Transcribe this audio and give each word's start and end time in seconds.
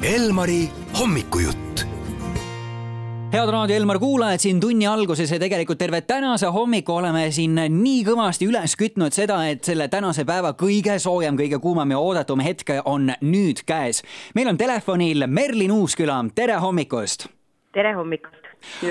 Elmari 0.00 0.70
hommikujutt 0.98 1.82
head 3.32 3.50
Raadio 3.52 3.76
Elmar 3.76 3.98
kuulajad, 3.98 4.40
siin 4.40 4.60
tunni 4.60 4.86
alguses 4.88 5.28
ja 5.30 5.38
tegelikult 5.38 5.78
terve 5.78 6.00
tänase 6.00 6.46
hommiku 6.46 6.94
oleme 6.96 7.26
siin 7.30 7.60
nii 7.74 7.98
kõvasti 8.08 8.48
üles 8.48 8.78
kütnud 8.80 9.12
seda, 9.12 9.42
et 9.52 9.60
selle 9.68 9.90
tänase 9.92 10.24
päeva 10.24 10.54
kõige 10.56 10.96
soojem, 10.98 11.36
kõige 11.36 11.60
kuumam 11.60 11.92
ja 11.92 11.98
oodatum 12.00 12.40
hetk 12.40 12.72
on 12.84 13.12
nüüd 13.20 13.60
käes. 13.66 14.00
meil 14.34 14.48
on 14.48 14.58
telefonil 14.58 15.26
Merlin 15.26 15.76
Uusküla, 15.76 16.24
tere 16.34 16.56
hommikust! 16.64 17.28
Tere 17.72 17.92
hommikust! 17.94 18.48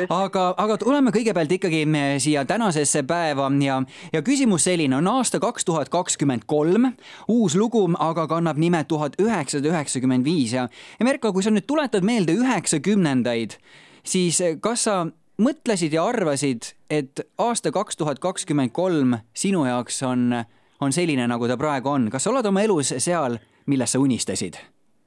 Aga, 0.10 0.44
aga 0.58 0.78
tuleme 0.82 1.12
kõigepealt 1.14 1.52
ikkagi 1.60 1.84
siia 2.24 2.46
tänasesse 2.50 3.04
päeva 3.08 3.50
ja, 3.62 3.76
ja 4.14 4.22
küsimus 4.26 4.66
selline 4.66 4.98
on 4.98 5.10
aasta 5.12 5.42
kaks 5.44 5.68
tuhat 5.68 5.92
kakskümmend 5.94 6.48
kolm, 6.50 6.90
uus 7.30 7.58
lugu 7.60 7.84
aga 8.00 8.26
kannab 8.32 8.58
nime 8.58 8.82
tuhat 8.90 9.20
üheksasada 9.22 9.70
üheksakümmend 9.70 10.26
viis 10.26 10.56
ja, 10.58 10.66
ja 11.00 11.06
Merko, 11.06 11.34
kui 11.34 11.46
sa 11.46 11.54
nüüd 11.54 11.68
tuletad 11.70 12.08
meelde 12.08 12.34
üheksakümnendaid, 12.40 13.60
siis 14.04 14.42
kas 14.64 14.88
sa 14.88 15.04
mõtlesid 15.40 15.94
ja 15.94 16.08
arvasid, 16.10 16.74
et 16.90 17.22
aasta 17.38 17.72
kaks 17.76 18.00
tuhat 18.00 18.24
kakskümmend 18.24 18.74
kolm 18.74 19.20
sinu 19.38 19.68
jaoks 19.68 20.02
on, 20.08 20.34
on 20.82 20.96
selline, 20.96 21.28
nagu 21.30 21.52
ta 21.52 21.60
praegu 21.60 21.94
on, 21.94 22.10
kas 22.10 22.26
sa 22.26 22.34
oled 22.34 22.50
oma 22.50 22.66
elus 22.66 22.96
seal, 22.98 23.38
millest 23.70 23.96
sa 23.96 24.02
unistasid? 24.02 24.60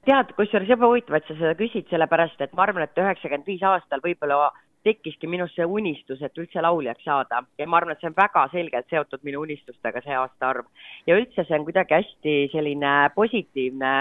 Tead, 0.09 0.34
kusjuures 0.38 0.69
jube 0.70 0.88
huvitav, 0.88 1.19
et 1.19 1.29
sa 1.29 1.37
seda 1.38 1.55
küsid, 1.59 1.87
sellepärast 1.91 2.41
et 2.42 2.55
ma 2.59 2.66
arvan, 2.66 2.87
et 2.87 2.98
üheksakümmend 2.98 3.48
viis 3.48 3.62
aastal 3.66 4.02
võib-olla 4.05 4.51
tekkiski 4.83 5.28
minus 5.30 5.52
see 5.55 5.66
unistus, 5.66 6.23
et 6.27 6.38
üldse 6.42 6.62
lauljaks 6.65 7.05
saada 7.06 7.45
ja 7.59 7.69
ma 7.70 7.78
arvan, 7.78 7.95
et 7.95 8.02
see 8.02 8.11
on 8.11 8.16
väga 8.19 8.48
selgelt 8.55 8.88
seotud 8.91 9.23
minu 9.23 9.45
unistustega, 9.47 10.02
see 10.02 10.16
aastaarv. 10.19 10.66
ja 11.06 11.19
üldse 11.19 11.47
see 11.47 11.59
on 11.59 11.69
kuidagi 11.69 12.01
hästi 12.01 12.34
selline 12.55 12.97
positiivne 13.15 13.92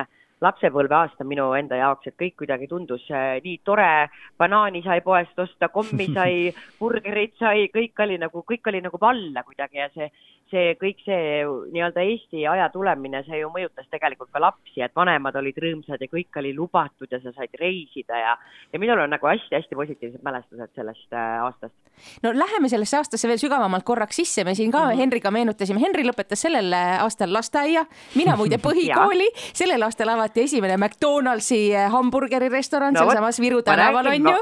lapsepõlveaasta 0.42 1.26
minu 1.28 1.52
enda 1.54 1.78
jaoks, 1.78 2.08
et 2.10 2.18
kõik 2.18 2.40
kuidagi 2.42 2.66
tundus 2.72 3.04
äh, 3.14 3.38
nii 3.46 3.60
tore, 3.66 4.10
banaani 4.42 4.82
sai 4.82 5.04
poest 5.06 5.38
osta, 5.40 5.70
kommi 5.70 6.08
sai, 6.16 6.50
burgerit 6.82 7.38
sai, 7.38 7.68
kõik 7.74 8.02
oli 8.02 8.18
nagu, 8.22 8.42
kõik 8.50 8.74
oli 8.74 8.82
nagu 8.82 8.98
valla 9.02 9.46
kuidagi 9.46 9.84
ja 9.84 9.90
see 9.94 10.10
see 10.52 10.76
kõik 10.80 11.02
see 11.06 11.44
nii-öelda 11.74 12.04
Eesti 12.06 12.44
aja 12.50 12.68
tulemine, 12.74 13.24
see 13.28 13.40
ju 13.42 13.50
mõjutas 13.54 13.88
tegelikult 13.92 14.32
ka 14.34 14.42
lapsi, 14.44 14.82
et 14.84 14.94
vanemad 14.98 15.36
olid 15.40 15.58
rõõmsad 15.64 16.02
ja 16.02 16.10
kõik 16.12 16.40
oli 16.42 16.54
lubatud 16.58 17.12
ja 17.12 17.22
sa 17.24 17.34
said 17.36 17.56
reisida 17.60 18.20
ja, 18.20 18.36
ja 18.74 18.82
minul 18.82 19.00
on 19.04 19.14
nagu 19.14 19.30
hästi-hästi 19.32 19.78
positiivsed 19.80 20.26
mälestused 20.26 20.74
sellest 20.76 21.16
äh, 21.16 21.40
aastast. 21.46 21.76
no 22.24 22.34
läheme 22.36 22.70
sellesse 22.72 23.00
aastasse 23.00 23.32
veel 23.32 23.42
sügavamalt 23.42 23.88
korraks 23.88 24.22
sisse, 24.22 24.46
me 24.48 24.56
siin 24.56 24.72
ka 24.72 24.84
mm 24.84 24.92
-hmm. 24.92 25.02
Henriga 25.04 25.32
meenutasime, 25.32 25.82
Henri 25.82 26.06
lõpetas 26.08 26.44
sellel 26.48 26.74
aastal 26.76 27.34
lasteaia, 27.34 27.86
mina 28.16 28.36
muide 28.36 28.60
põhikooli 28.68 29.32
sellel 29.54 29.82
aastal 29.88 30.10
avati 30.10 30.48
esimene 30.50 30.78
McDonaldsi 30.78 31.76
äh, 31.76 31.92
hamburgerirestoran 31.92 32.94
no, 32.94 33.06
sealsamas 33.06 33.40
Viru 33.40 33.62
tänaval 33.62 34.08
on 34.08 34.32
ju. 34.36 34.38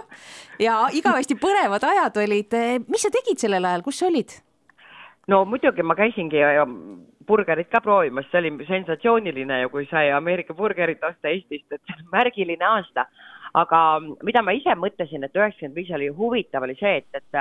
ja 0.59 0.81
igavesti 0.91 1.35
põnevad 1.35 1.83
ajad 1.83 2.17
olid, 2.25 2.61
mis 2.88 3.01
sa 3.01 3.09
tegid 3.13 3.38
sellel 3.38 3.66
ajal, 3.66 3.81
kus 3.81 3.99
sa 3.99 4.07
olid? 4.07 4.48
No 5.30 5.44
muidugi 5.45 5.85
ma 5.85 5.95
käisingi 5.97 6.41
burgerit 7.30 7.69
ka 7.69 7.81
proovimas, 7.85 8.27
see 8.31 8.41
oli 8.41 8.67
sensatsiooniline 8.67 9.61
ju, 9.63 9.72
kui 9.73 9.85
sai 9.91 10.09
Ameerika 10.16 10.55
burgerit 10.58 11.03
osta 11.05 11.30
Eestist, 11.30 11.67
et 11.72 11.81
see 11.85 11.97
on 11.99 12.09
märgiline 12.16 12.66
aasta. 12.66 13.05
aga 13.59 13.77
mida 14.22 14.44
ma 14.45 14.53
ise 14.53 14.75
mõtlesin, 14.77 15.23
et 15.25 15.33
üheksakümmend 15.33 15.77
viis 15.77 15.89
oli 15.97 16.07
huvitav, 16.13 16.67
oli 16.67 16.75
see, 16.77 17.00
et, 17.02 17.07
et 17.17 17.38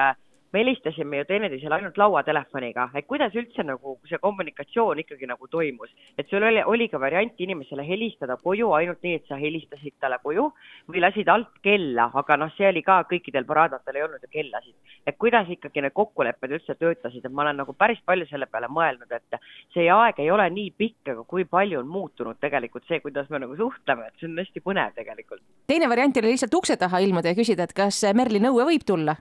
me 0.53 0.61
helistasime 0.63 1.19
ju 1.19 1.25
teineteisele 1.29 1.75
ainult 1.77 1.99
lauatelefoniga, 2.01 2.89
et 2.97 3.07
kuidas 3.07 3.35
üldse 3.37 3.65
nagu 3.67 3.97
see 4.09 4.19
kommunikatsioon 4.23 5.03
ikkagi 5.03 5.29
nagu 5.29 5.49
toimus. 5.49 5.91
et 6.19 6.29
sul 6.31 6.43
oli, 6.43 6.63
oli 6.65 6.89
ka 6.89 7.01
variant 7.01 7.41
inimesele 7.41 7.85
helistada 7.89 8.37
koju 8.37 8.73
ainult 8.73 9.03
nii, 9.03 9.15
et 9.21 9.29
sa 9.29 9.37
helistasid 9.37 9.99
talle 10.01 10.19
koju 10.23 10.49
või 10.89 11.03
lasid 11.05 11.29
alt 11.29 11.61
kella, 11.63 12.11
aga 12.15 12.37
noh, 12.37 12.53
see 12.57 12.69
oli 12.69 12.83
ka 12.83 13.03
kõikidel 13.11 13.45
paraadmatel 13.45 13.97
ei 13.97 14.07
olnud 14.07 14.25
ju 14.25 14.33
kellasid. 14.33 14.75
et 15.07 15.17
kuidas 15.19 15.49
ikkagi 15.49 15.83
need 15.85 15.93
kokkulepped 15.93 16.51
üldse 16.51 16.75
töötasid, 16.75 17.25
et 17.25 17.33
ma 17.33 17.43
olen 17.43 17.61
nagu 17.63 17.73
päris 17.73 18.01
palju 18.05 18.27
selle 18.31 18.47
peale 18.47 18.69
mõelnud, 18.73 19.13
et 19.13 19.41
see 19.75 19.89
aeg 19.93 20.21
ei 20.21 20.31
ole 20.31 20.49
nii 20.51 20.71
pikk, 20.77 21.13
aga 21.13 21.25
kui 21.25 21.45
palju 21.45 21.81
on 21.81 21.89
muutunud 21.89 22.41
tegelikult 22.41 22.89
see, 22.89 23.01
kuidas 23.01 23.29
me 23.31 23.39
nagu 23.45 23.57
suhtleme, 23.57 24.09
et 24.09 24.21
see 24.21 24.29
on 24.29 24.39
hästi 24.39 24.65
põnev 24.65 24.97
tegelikult. 24.97 25.45
teine 25.67 25.89
variant 25.89 26.17
oli 26.17 26.33
lihtsalt 26.33 26.55
ukse 26.55 26.77
taha 26.77 27.05
ilmuda 27.05 27.35
ja 27.35 27.39
küsida, 27.39 27.69
et 27.69 27.77
kas 27.77 28.05
Merli 28.15 28.41
nõue 28.41 28.65
võib 28.65 28.85
tulla? 28.89 29.17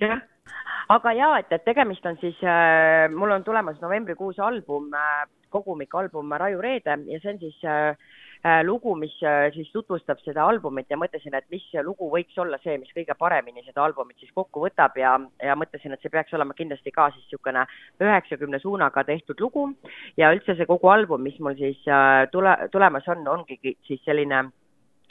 Jah. 0.00 0.20
Aga 0.90 1.12
jaa, 1.14 1.34
et, 1.38 1.52
et 1.54 1.64
tegemist 1.64 2.06
on 2.06 2.16
siis 2.18 2.38
äh,, 2.42 3.06
mul 3.14 3.30
on 3.30 3.44
tulemas 3.46 3.78
novembrikuus 3.82 4.40
album 4.42 4.90
äh,, 4.94 5.28
kogumikalbum 5.50 6.32
Raju 6.38 6.60
Reede 6.62 6.96
ja 7.06 7.20
see 7.20 7.32
on 7.32 7.38
siis 7.38 7.58
äh, 7.64 7.96
äh, 8.44 8.62
lugu, 8.64 8.94
mis 8.96 9.14
äh, 9.22 9.52
siis 9.54 9.70
tutvustab 9.72 10.22
seda 10.24 10.46
albumit 10.48 10.90
ja 10.90 10.98
mõtlesin, 11.00 11.34
et 11.36 11.46
mis 11.50 11.66
lugu 11.86 12.10
võiks 12.12 12.38
olla 12.40 12.58
see, 12.62 12.78
mis 12.82 12.92
kõige 12.96 13.14
paremini 13.18 13.64
seda 13.66 13.84
albumit 13.84 14.18
siis 14.22 14.32
kokku 14.34 14.64
võtab 14.64 14.96
ja, 14.98 15.16
ja 15.42 15.56
mõtlesin, 15.58 15.94
et 15.94 16.02
see 16.02 16.12
peaks 16.12 16.34
olema 16.38 16.56
kindlasti 16.58 16.94
ka 16.94 17.10
siis 17.14 17.26
niisugune 17.26 17.66
üheksakümne 18.00 18.62
suunaga 18.62 19.04
tehtud 19.04 19.40
lugu. 19.42 19.68
Ja 20.18 20.32
üldse 20.34 20.56
see 20.56 20.70
kogu 20.70 20.90
album, 20.90 21.22
mis 21.26 21.38
mul 21.38 21.58
siis 21.58 21.82
äh, 21.88 22.24
tule, 22.32 22.56
tulemas 22.72 23.06
on, 23.12 23.26
ongi 23.28 23.60
siis 23.86 24.02
selline 24.06 24.48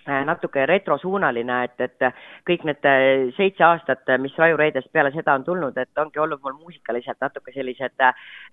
natuke 0.08 0.66
retrosuunaline, 0.70 1.64
et, 1.68 1.82
et 1.82 2.08
kõik 2.48 2.66
need 2.68 2.86
äh, 2.88 3.30
seitse 3.38 3.64
aastat, 3.66 4.04
äh, 4.10 4.20
mis 4.22 4.36
Raju 4.38 4.58
Reedest 4.60 4.92
peale 4.94 5.12
seda 5.16 5.36
on 5.38 5.46
tulnud, 5.48 5.78
et 5.78 6.02
ongi 6.02 6.20
olnud 6.20 6.42
mul 6.44 6.58
muusikaliselt 6.60 7.20
natuke 7.22 7.54
sellised 7.56 7.98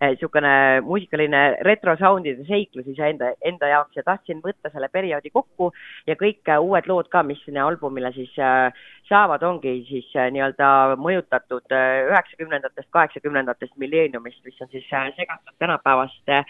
niisugune 0.00 0.52
äh, 0.52 0.82
muusikaline 0.84 1.42
retrosoundide 1.66 2.44
seiklus 2.48 2.86
iseenda, 2.92 3.32
enda 3.44 3.70
jaoks 3.70 3.96
ja 3.96 4.04
tahtsin 4.06 4.42
võtta 4.44 4.70
selle 4.72 4.88
perioodi 4.92 5.30
kokku 5.34 5.72
ja 6.06 6.16
kõik 6.20 6.48
uued 6.60 6.88
lood 6.90 7.10
ka, 7.12 7.22
mis 7.26 7.40
sinna 7.44 7.66
albumile 7.66 8.12
siis 8.16 8.32
äh, 8.38 8.72
saavad, 9.08 9.42
ongi 9.46 9.78
siis 9.88 10.08
äh, 10.16 10.30
nii-öelda 10.34 10.96
mõjutatud 11.00 11.76
üheksakümnendatest, 11.76 12.90
kaheksakümnendatest 12.90 13.76
milleeniumist, 13.80 14.42
mis 14.44 14.60
on 14.60 14.72
siis 14.72 14.88
segatud 14.88 15.54
tänapäevaste 15.58 16.42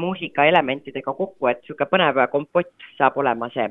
muusikaelementidega 0.00 1.12
kokku, 1.12 1.50
et 1.50 1.62
niisugune 1.62 1.90
põnev 1.90 2.22
kompott 2.32 2.88
saab 2.98 3.18
olema 3.22 3.50
see 3.54 3.68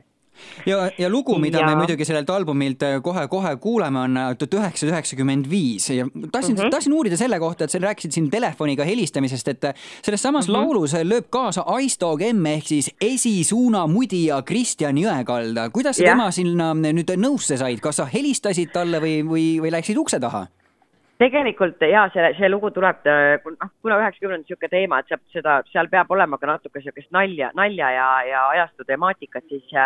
ja, 0.66 0.90
ja 0.97 1.09
lugu, 1.09 1.38
mida 1.40 1.59
ja... 1.59 1.68
me 1.68 1.75
muidugi 1.79 2.06
sellelt 2.06 2.29
albumilt 2.29 2.84
kohe-kohe 3.03 3.53
äh, 3.53 3.59
kuuleme, 3.62 4.00
on 4.00 4.18
äh, 4.18 4.31
tuhat 4.40 4.57
üheksasada 4.59 4.96
üheksakümmend 4.96 5.50
viis 5.50 5.90
ja 5.90 6.07
tahtsin 6.31 6.56
mm, 6.56 6.62
-hmm. 6.62 6.73
tahtsin 6.73 6.94
uurida 6.94 7.18
selle 7.18 7.40
kohta, 7.40 7.63
et 7.66 7.72
sa 7.72 7.79
rääkisid 7.79 8.12
siin 8.12 8.29
telefoniga 8.29 8.84
helistamisest, 8.84 9.47
et 9.47 9.63
äh, 9.63 9.73
selles 10.03 10.22
samas 10.22 10.47
mm 10.47 10.53
-hmm. 10.53 10.57
laulus 10.57 10.94
lööb 10.94 11.29
kaasa 11.29 11.62
Aisto 11.62 12.18
Kemm 12.18 12.46
ehk 12.46 12.68
siis 12.68 12.91
esisuuna 13.01 13.88
mudija 13.88 14.41
Kristjan 14.41 14.97
Jõekalda. 14.97 15.69
kuidas 15.72 15.97
sa 15.97 16.03
ja. 16.03 16.12
tema 16.12 16.31
sinna 16.31 16.73
nüüd 16.73 17.16
nõusse 17.17 17.57
said, 17.57 17.79
kas 17.79 17.96
sa 17.96 18.06
helistasid 18.06 18.72
talle 18.73 19.00
või, 19.00 19.23
või, 19.23 19.62
või 19.62 19.72
läksid 19.72 19.97
ukse 19.97 20.19
taha? 20.19 20.47
tegelikult 21.17 21.81
jaa, 21.81 22.09
see, 22.13 22.31
see 22.38 22.50
lugu 22.50 22.72
tuleb, 22.75 23.06
noh, 23.06 23.69
kuna 23.81 24.00
üheksakümnendad 24.02 24.44
niisugune 24.44 24.72
teema, 24.72 25.00
et 25.00 25.12
see, 25.12 25.19
seda, 25.38 25.59
seal 25.72 25.88
peab 25.91 26.12
olema 26.12 26.38
ka 26.38 26.50
natuke 26.50 26.81
niisugust 26.81 27.12
nalja, 27.16 27.52
nalja 27.56 27.91
ja, 27.96 28.07
ja 28.29 28.47
ajastu 28.56 28.88
temaatikat, 28.88 29.47
siis 29.50 29.78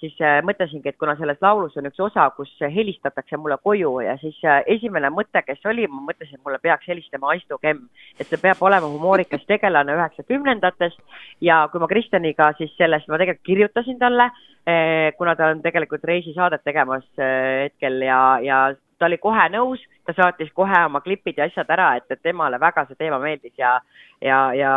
siis 0.00 0.14
äh, 0.22 0.38
mõtlesingi, 0.46 0.90
et 0.90 0.98
kuna 1.00 1.14
selles 1.18 1.40
laulus 1.42 1.76
on 1.78 1.88
üks 1.90 2.00
osa, 2.02 2.28
kus 2.36 2.50
helistatakse 2.60 3.38
mulle 3.40 3.58
koju 3.62 3.92
ja 4.04 4.16
siis 4.22 4.38
äh, 4.46 4.60
esimene 4.76 5.10
mõte, 5.14 5.42
kes 5.46 5.64
oli, 5.70 5.86
ma 5.90 6.02
mõtlesin, 6.10 6.38
et 6.38 6.46
mulle 6.46 6.60
peaks 6.62 6.88
helistama 6.90 7.32
Aisto 7.34 7.58
Kemm, 7.62 7.88
et 8.18 8.26
see 8.28 8.40
peab 8.42 8.62
olema 8.64 8.90
humoorikas 8.90 9.44
tegelane 9.48 9.96
üheksakümnendatest 9.98 11.00
ja 11.44 11.60
kui 11.72 11.82
ma 11.82 11.90
Kristjaniga 11.90 12.52
siis 12.58 12.74
sellest, 12.78 13.08
ma 13.08 13.20
tegelikult 13.20 13.46
kirjutasin 13.50 13.98
talle, 14.00 14.30
äh, 14.68 15.10
kuna 15.18 15.36
ta 15.38 15.52
on 15.54 15.62
tegelikult 15.64 16.06
reisisaadet 16.06 16.64
tegemas 16.66 17.06
hetkel 17.18 18.02
ja, 18.06 18.20
ja 18.44 18.62
ta 18.98 19.06
oli 19.06 19.18
kohe 19.22 19.48
nõus, 19.54 19.82
ta 20.06 20.14
saatis 20.16 20.50
kohe 20.54 20.84
oma 20.86 21.02
klipid 21.02 21.38
ja 21.38 21.46
asjad 21.50 21.70
ära, 21.74 21.92
et, 21.98 22.06
et 22.10 22.22
temale 22.22 22.58
väga 22.60 22.86
see 22.86 22.98
teema 22.98 23.18
meeldis 23.22 23.54
ja, 23.58 23.76
ja, 24.22 24.40
ja 24.54 24.72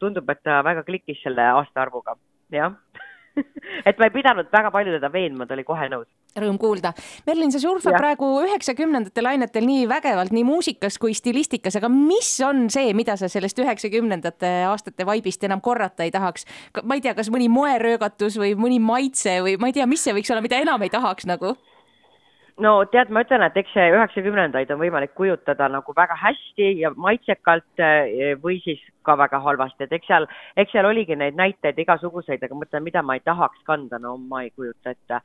tundub, 0.00 0.28
et 0.32 0.42
ta 0.44 0.60
väga 0.64 0.84
klikkis 0.88 1.20
selle 1.24 1.52
aastaarvuga, 1.60 2.16
jah 2.52 2.76
et 3.88 3.98
ma 3.98 4.08
ei 4.08 4.14
pidanud 4.14 4.50
väga 4.52 4.70
palju 4.74 4.96
teda 4.96 5.10
veenma, 5.12 5.46
ta 5.46 5.56
oli 5.56 5.64
kohe 5.66 5.88
nõus. 5.92 6.08
Rõõm 6.38 6.56
kuulda. 6.60 6.94
Merlin, 7.26 7.52
sa 7.52 7.60
surfad 7.60 7.92
ja. 7.92 8.00
praegu 8.00 8.28
üheksakümnendate 8.46 9.24
lainetel 9.24 9.66
nii 9.68 9.84
vägevalt 9.90 10.32
nii 10.32 10.46
muusikas 10.48 10.96
kui 11.00 11.12
stilistikas, 11.16 11.76
aga 11.80 11.90
mis 11.92 12.30
on 12.46 12.66
see, 12.72 12.94
mida 12.96 13.18
sa 13.20 13.28
sellest 13.32 13.60
üheksakümnendate 13.60 14.52
aastate 14.70 15.06
vaibist 15.08 15.44
enam 15.44 15.60
korrata 15.64 16.06
ei 16.06 16.14
tahaks? 16.14 16.48
ma 16.82 16.96
ei 16.96 17.04
tea, 17.04 17.16
kas 17.18 17.28
mõni 17.32 17.50
moeröögatus 17.52 18.38
või 18.40 18.54
mõni 18.56 18.80
maitse 18.80 19.40
või 19.44 19.58
ma 19.60 19.68
ei 19.68 19.76
tea, 19.76 19.88
mis 19.90 20.04
see 20.04 20.16
võiks 20.16 20.32
olla, 20.32 20.44
mida 20.44 20.60
enam 20.62 20.82
ei 20.82 20.92
tahaks 20.92 21.28
nagu? 21.28 21.56
No 22.62 22.72
tead, 22.92 23.10
ma 23.12 23.22
ütlen, 23.24 23.44
et 23.46 23.56
eks 23.60 23.74
see 23.74 23.90
üheksakümnendaid 23.92 24.70
on 24.72 24.80
võimalik 24.80 25.14
kujutada 25.18 25.68
nagu 25.72 25.94
väga 25.96 26.16
hästi 26.20 26.72
ja 26.82 26.92
maitsekalt 26.96 27.82
eh, 27.82 28.34
või 28.42 28.58
siis 28.64 28.82
ka 29.06 29.16
väga 29.18 29.42
halvasti, 29.42 29.86
et 29.86 29.94
eks 29.98 30.10
seal, 30.10 30.28
eks 30.56 30.74
seal 30.74 30.88
oligi 30.88 31.16
neid 31.18 31.38
näiteid 31.38 31.78
igasuguseid, 31.82 32.42
aga 32.42 32.58
mõtlen, 32.58 32.84
mida 32.86 33.02
ma 33.02 33.18
ei 33.18 33.24
tahaks 33.24 33.64
kanda, 33.68 34.00
no 34.02 34.16
ma 34.18 34.44
ei 34.46 34.52
kujuta 34.54 34.94
ette. 34.94 35.22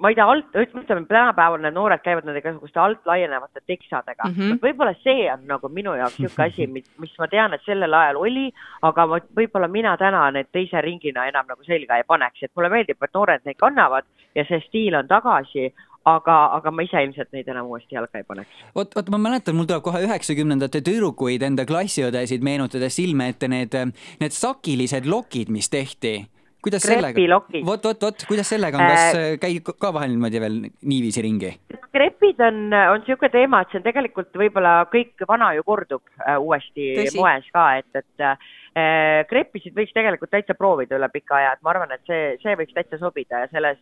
Ma 0.00 0.08
ei 0.08 0.16
tea, 0.16 0.24
alt, 0.32 0.54
ütleme 0.56 1.04
tänapäeval 1.04 1.60
need 1.60 1.74
noored 1.76 2.00
käivad 2.00 2.24
nende 2.24 2.40
igasuguste 2.40 2.80
alt 2.80 3.04
laienevate 3.04 3.60
teksadega 3.68 4.30
mm 4.30 4.32
-hmm. 4.32 4.60
võib-olla 4.62 4.94
see 5.02 5.26
on 5.32 5.44
nagu 5.46 5.68
minu 5.68 5.92
jaoks 5.92 6.16
niisugune 6.18 6.46
asi, 6.46 6.66
mis 7.04 7.18
ma 7.18 7.28
tean, 7.28 7.52
et 7.52 7.66
sellel 7.66 7.94
ajal 7.94 8.16
oli, 8.16 8.46
aga 8.82 9.06
ma, 9.06 9.18
võib-olla 9.36 9.68
mina 9.68 9.96
täna 10.00 10.30
need 10.30 10.48
teise 10.52 10.80
ringina 10.80 11.26
enam 11.28 11.44
nagu 11.48 11.64
selga 11.64 12.00
ei 12.00 12.08
paneks, 12.08 12.42
et 12.42 12.50
mulle 12.56 12.72
meeldib, 12.72 12.96
et 13.02 13.14
noored 13.14 13.44
neid 13.44 13.60
kannavad 13.60 14.08
ja 14.34 14.44
see 14.48 14.60
stiil 14.68 14.94
on 14.94 15.08
tagasi, 15.08 15.68
aga, 16.08 16.36
aga 16.56 16.72
ma 16.72 16.84
ise 16.86 17.02
ilmselt 17.04 17.32
neid 17.36 17.48
enam 17.52 17.68
uuesti 17.70 17.96
jalga 17.98 18.20
ei 18.20 18.26
paneks. 18.28 18.64
vot, 18.76 18.94
vot 18.96 19.12
ma 19.12 19.20
mäletan, 19.28 19.56
mul 19.56 19.68
tuleb 19.68 19.84
kohe 19.84 20.02
üheksakümnendate 20.06 20.82
tüdrukuid, 20.86 21.44
enda 21.46 21.66
klassiõdesid 21.68 22.44
meenutades 22.46 22.96
silme 22.96 23.30
ette 23.34 23.48
need, 23.52 23.76
need 24.20 24.36
sakilised 24.36 25.08
lokid, 25.10 25.52
mis 25.52 25.68
tehti 25.72 26.18
kuidas 26.64 26.84
sellega, 26.84 27.16
vot, 27.64 27.84
vot, 27.84 28.02
vot, 28.04 28.24
kuidas 28.28 28.50
sellega 28.52 28.78
on, 28.78 28.84
kas 28.92 29.16
äh, 29.16 29.28
käib 29.40 29.70
ka 29.80 29.92
vahel 29.96 30.12
niimoodi 30.12 30.42
veel 30.42 30.58
niiviisi 30.66 31.24
ringi? 31.24 31.52
krepid 31.90 32.40
on, 32.44 32.60
on 32.76 33.00
niisugune 33.00 33.32
teema, 33.32 33.62
et 33.64 33.72
see 33.72 33.80
on 33.80 33.86
tegelikult 33.86 34.36
võib-olla 34.38 34.74
kõik 34.92 35.24
vana 35.28 35.50
ju 35.56 35.64
kordub 35.66 36.04
äh, 36.20 36.36
uuesti 36.38 36.92
Tõsi. 37.00 37.18
moes 37.18 37.48
ka, 37.54 37.66
et, 37.80 38.02
et 38.02 38.26
äh, 38.26 39.24
kreppisid 39.30 39.76
võiks 39.76 39.94
tegelikult 39.96 40.32
täitsa 40.32 40.56
proovida 40.58 41.00
üle 41.00 41.08
pika 41.12 41.38
aja, 41.40 41.56
et 41.56 41.64
ma 41.64 41.72
arvan, 41.74 41.96
et 41.96 42.04
see, 42.08 42.36
see 42.44 42.56
võiks 42.60 42.76
täitsa 42.76 43.00
sobida 43.00 43.44
ja 43.44 43.50
selles 43.54 43.80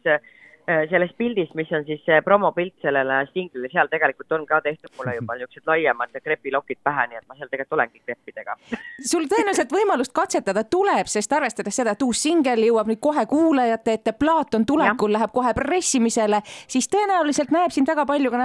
äh, 0.68 0.84
sellest 0.90 1.16
pildist, 1.18 1.54
mis 1.58 1.70
on 1.72 1.84
siis 1.88 2.00
see 2.06 2.20
promopilt 2.24 2.74
sellele 2.84 3.20
singlile, 3.32 3.70
seal 3.72 3.90
tegelikult 3.90 4.32
on 4.36 4.46
ka 4.48 4.60
tehtud 4.64 4.92
mulle 4.98 5.16
juba 5.18 5.34
niisugused 5.38 5.70
laiemad 5.70 6.18
krepilokid 6.24 6.80
pähe, 6.84 7.06
nii 7.10 7.20
et 7.20 7.28
ma 7.28 7.38
seal 7.38 7.50
tegelikult 7.50 7.78
olengi 7.78 8.02
kreppidega. 8.04 8.56
sul 9.12 9.28
tõenäoliselt 9.30 9.72
võimalust 9.74 10.14
katsetada 10.16 10.64
tuleb, 10.64 11.10
sest 11.10 11.32
arvestades 11.32 11.80
seda, 11.80 11.96
et 11.96 12.04
uus 12.06 12.22
singel 12.22 12.64
jõuab 12.68 12.90
nüüd 12.92 13.02
kohe 13.02 13.26
kuulajate 13.30 13.98
ette, 13.98 14.16
plaat 14.18 14.58
on 14.58 14.66
tulekul, 14.68 15.14
läheb 15.16 15.32
kohe 15.34 15.54
pressimisele, 15.56 16.42
siis 16.66 16.90
tõenäoliselt 16.92 17.54
näeb 17.54 17.74
sind 17.74 17.88
väga 17.88 18.06
palju 18.08 18.34
ka 18.34 18.44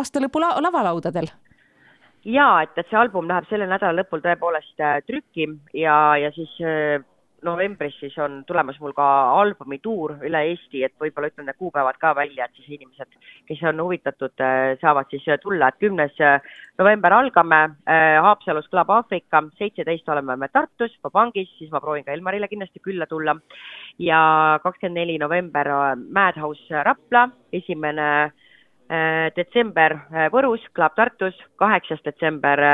aasta 0.00 0.22
lõpu 0.22 0.42
la 0.42 0.56
lavalaudadel 0.60 1.30
ja 2.24 2.48
et, 2.64 2.76
et 2.76 2.88
see 2.90 2.98
album 3.00 3.28
läheb 3.30 3.46
selle 3.48 3.68
nädala 3.68 4.00
lõpul 4.00 4.22
tõepoolest 4.24 4.82
äh, 4.84 4.98
trükki 5.06 5.46
ja, 5.76 5.96
ja 6.20 6.30
siis 6.36 6.52
äh, 6.60 7.00
novembris 7.42 7.94
siis 8.00 8.16
on 8.18 8.42
tulemas 8.46 8.78
mul 8.80 8.92
ka 8.96 9.06
albumituur 9.40 10.16
üle 10.26 10.42
Eesti, 10.50 10.82
et 10.84 10.94
võib-olla 11.00 11.30
ütlen 11.30 11.48
need 11.48 11.58
kuupäevad 11.58 11.98
ka 12.00 12.12
välja, 12.16 12.46
et 12.46 12.58
siis 12.58 12.76
inimesed, 12.76 13.18
kes 13.48 13.62
on 13.70 13.82
huvitatud, 13.84 14.34
äh, 14.44 14.74
saavad 14.80 15.10
siis 15.12 15.26
äh, 15.28 15.38
tulla, 15.42 15.68
et 15.68 15.80
kümnes 15.82 16.20
äh, 16.24 16.40
november 16.78 17.12
algame 17.12 17.60
Haapsalus 18.24 18.68
Club 18.70 18.90
Aafrika, 18.90 19.42
seitseteist 19.58 20.08
oleme 20.08 20.36
me 20.36 20.48
Tartus, 20.48 20.94
Vabangis, 21.04 21.50
siis 21.58 21.70
ma 21.72 21.80
proovin 21.80 22.06
ka 22.06 22.14
Elmarile 22.14 22.48
kindlasti 22.48 22.80
külla 22.80 23.06
tulla. 23.06 23.36
Ja 23.98 24.20
kakskümmend 24.62 24.96
neli 24.96 25.18
november 25.20 25.68
Madhouse 25.96 26.84
Rapla, 26.86 27.26
esimene 27.52 28.06
detsember 29.36 29.98
Võrus, 30.32 30.64
Club 30.74 30.96
Tartus, 30.96 31.36
kaheksas 31.60 32.00
detsember 32.06 32.64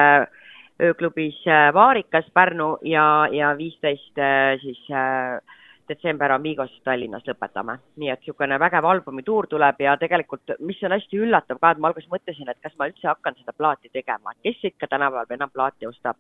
ööklubis 0.81 1.39
äh, 1.47 1.73
Vaarikas 1.75 2.27
Pärnu 2.35 2.77
ja, 2.83 3.29
ja 3.33 3.53
viisteist 3.59 4.19
äh, 4.19 4.59
siis 4.61 4.81
äh, 4.91 5.41
detsember 5.89 6.33
Amigos 6.35 6.73
Tallinnas 6.85 7.25
lõpetame. 7.29 7.79
nii 7.97 8.11
et 8.11 8.21
niisugune 8.21 8.59
vägev 8.61 8.85
albumituur 8.85 9.47
tuleb 9.47 9.81
ja 9.81 9.97
tegelikult, 9.97 10.57
mis 10.61 10.83
on 10.85 10.93
hästi 10.97 11.21
üllatav 11.23 11.61
ka, 11.63 11.71
et 11.71 11.81
ma 11.81 11.91
alguses 11.91 12.11
mõtlesin, 12.11 12.51
et 12.51 12.61
kas 12.63 12.75
ma 12.79 12.89
üldse 12.91 13.09
hakkan 13.09 13.37
seda 13.39 13.55
plaati 13.57 13.91
tegema, 13.93 14.35
et 14.35 14.51
kes 14.51 14.73
ikka 14.73 14.89
tänapäeval 14.91 15.39
enam 15.39 15.53
plaati 15.55 15.87
ostab. 15.87 16.17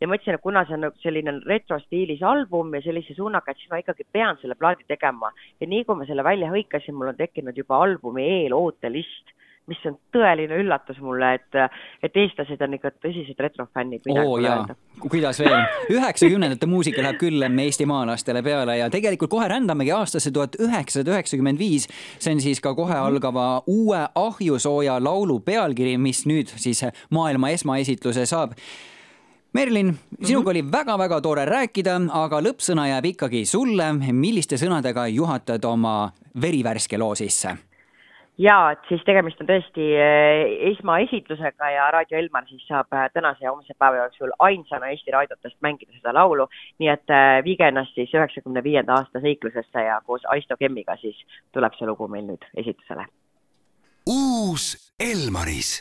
ja 0.00 0.08
mõtlesin, 0.08 0.36
et 0.36 0.44
kuna 0.44 0.64
see 0.68 0.76
on 0.76 0.90
selline 1.02 1.38
retrostiilis 1.46 2.22
album 2.22 2.74
ja 2.74 2.82
sellise 2.84 3.14
suunaga, 3.16 3.50
et 3.50 3.62
siis 3.62 3.70
ma 3.70 3.80
ikkagi 3.80 4.04
pean 4.12 4.36
selle 4.42 4.54
plaadi 4.54 4.84
tegema. 4.88 5.32
ja 5.60 5.66
nii 5.66 5.84
kui 5.84 5.96
ma 5.96 6.06
selle 6.06 6.24
välja 6.24 6.52
hõikasin, 6.52 6.94
mul 6.94 7.14
on 7.14 7.16
tekkinud 7.16 7.56
juba 7.56 7.82
albumi 7.82 8.28
eelootelist 8.42 9.35
mis 9.66 9.82
on 9.88 9.96
tõeline 10.14 10.60
üllatus 10.62 10.98
mulle, 11.02 11.32
et, 11.38 11.58
et 12.06 12.18
eestlased 12.22 12.60
on 12.62 12.76
ikka 12.78 12.92
tõsised 13.02 13.40
retrofännid. 13.42 14.06
oo 14.14 14.38
jaa, 14.42 14.62
kuidas 15.02 15.40
veel, 15.42 15.58
üheksakümnendate 15.90 16.68
muusika 16.70 17.02
läheb 17.02 17.20
küll 17.20 17.42
eestimaalastele 17.66 18.42
peale 18.46 18.78
ja 18.78 18.90
tegelikult 18.90 19.30
kohe 19.34 19.48
rändamegi 19.50 19.92
aastasse 19.96 20.30
tuhat 20.30 20.58
üheksasada 20.60 21.16
üheksakümmend 21.16 21.58
viis. 21.58 21.88
see 22.18 22.34
on 22.34 22.40
siis 22.40 22.60
ka 22.60 22.74
kohe 22.74 22.94
algava 22.94 23.62
uue 23.66 24.02
ahjusooja 24.14 25.00
laulu 25.04 25.40
pealkiri, 25.40 25.96
mis 25.98 26.26
nüüd 26.26 26.52
siis 26.56 26.84
maailma 27.10 27.50
esmaesitluse 27.56 28.26
saab 28.26 28.54
Merlin, 29.56 29.98
sinuga 30.22 30.40
mm 30.40 30.44
-hmm. 30.44 30.50
oli 30.50 30.72
väga-väga 30.72 31.20
tore 31.20 31.44
rääkida, 31.44 32.00
aga 32.12 32.40
lõppsõna 32.40 32.88
jääb 32.88 33.04
ikkagi 33.04 33.44
sulle. 33.46 33.92
milliste 34.12 34.56
sõnadega 34.56 35.06
juhatad 35.08 35.64
oma 35.64 36.12
verivärske 36.42 36.98
loo 36.98 37.14
sisse? 37.14 37.56
Ja 38.38 38.56
et 38.72 38.88
siis 38.88 39.02
tegemist 39.06 39.40
on 39.40 39.48
tõesti 39.48 39.86
eh, 39.96 40.54
esmaesitlusega 40.72 41.70
ja 41.72 41.88
Raadio 41.94 42.18
Elmar 42.18 42.46
siis 42.48 42.64
saab 42.68 42.92
eh, 42.92 43.08
tänase 43.14 43.44
ja 43.44 43.52
homse 43.52 43.74
päeva 43.78 44.02
jooksul 44.04 44.34
ainsana 44.38 44.90
Eesti 44.92 45.14
raadiotest 45.14 45.56
mängida 45.64 45.92
seda 45.96 46.14
laulu. 46.14 46.48
nii 46.78 46.90
et 46.92 47.10
eh, 47.10 47.44
viige 47.44 47.68
ennast 47.68 47.94
siis 47.94 48.12
üheksakümne 48.14 48.64
viienda 48.64 49.00
aasta 49.00 49.20
seiklusesse 49.20 49.86
ja 49.88 50.00
koos 50.06 50.26
Aisto 50.28 50.56
Kemmiga 50.56 50.96
siis 51.00 51.16
tuleb 51.52 51.78
see 51.78 51.88
lugu 51.88 52.08
meil 52.08 52.28
nüüd 52.28 52.50
esitusele. 52.56 53.08
uus 54.06 54.92
Elmaris 55.00 55.80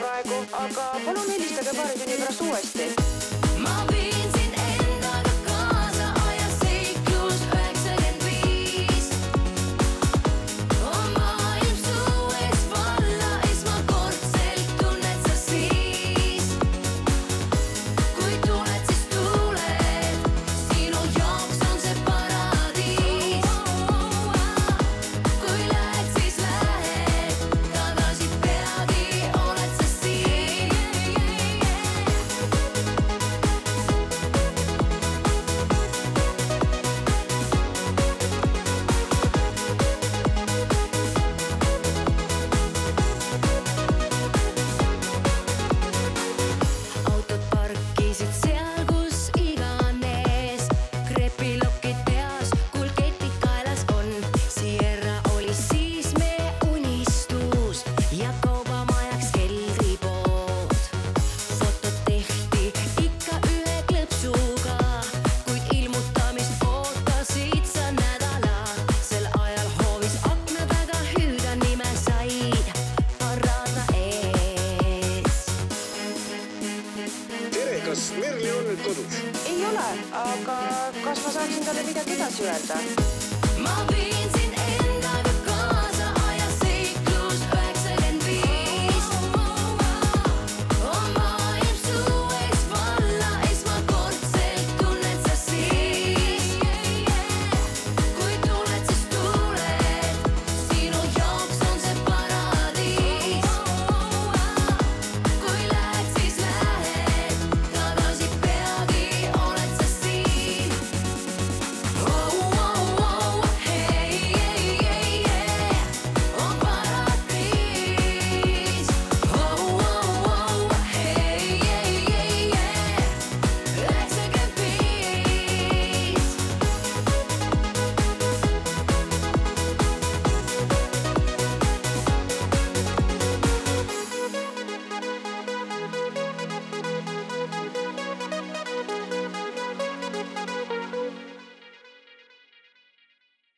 praegu, 0.00 0.36
aga 0.64 0.84
palun 1.04 1.30
helistage 1.34 1.72
paari 1.78 1.98
tunni 1.98 2.20
pärast 2.20 2.40
uuesti. 2.48 3.01
Ma 81.62 81.66
saaksin 81.66 81.74
talle 81.74 81.82
midagi 81.86 82.12
edasi 82.12 82.42
öelda. 82.42 82.76
ma 83.62 83.86
viin 83.92 84.21